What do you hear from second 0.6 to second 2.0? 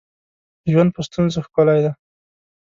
ژوند په ستونزو ښکلی دی